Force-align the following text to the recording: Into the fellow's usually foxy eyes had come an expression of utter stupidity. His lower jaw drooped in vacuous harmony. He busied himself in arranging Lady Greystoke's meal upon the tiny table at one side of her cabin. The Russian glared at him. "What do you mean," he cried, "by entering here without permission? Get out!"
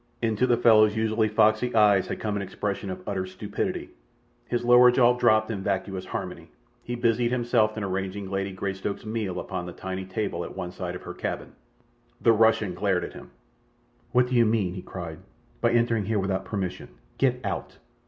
Into 0.19 0.47
the 0.47 0.57
fellow's 0.57 0.95
usually 0.95 1.27
foxy 1.27 1.75
eyes 1.75 2.07
had 2.07 2.19
come 2.19 2.35
an 2.35 2.41
expression 2.41 2.89
of 2.89 3.07
utter 3.07 3.27
stupidity. 3.27 3.91
His 4.47 4.65
lower 4.65 4.89
jaw 4.91 5.15
drooped 5.15 5.51
in 5.51 5.61
vacuous 5.61 6.05
harmony. 6.05 6.49
He 6.81 6.95
busied 6.95 7.29
himself 7.29 7.77
in 7.77 7.83
arranging 7.83 8.27
Lady 8.27 8.51
Greystoke's 8.51 9.05
meal 9.05 9.39
upon 9.39 9.67
the 9.67 9.73
tiny 9.73 10.05
table 10.05 10.43
at 10.43 10.55
one 10.57 10.71
side 10.71 10.95
of 10.95 11.03
her 11.03 11.13
cabin. 11.13 11.51
The 12.19 12.33
Russian 12.33 12.73
glared 12.73 13.03
at 13.03 13.13
him. 13.13 13.29
"What 14.11 14.25
do 14.25 14.33
you 14.35 14.43
mean," 14.43 14.73
he 14.73 14.81
cried, 14.81 15.19
"by 15.61 15.69
entering 15.71 16.05
here 16.05 16.17
without 16.17 16.45
permission? 16.45 16.87
Get 17.19 17.39
out!" 17.43 17.77